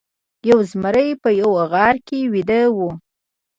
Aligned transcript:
یو 0.49 0.59
زمری 0.71 1.09
په 1.21 1.29
یوه 1.41 1.63
غار 1.71 1.95
کې 2.07 2.19
ویده 2.33 2.61
و. 2.75 2.77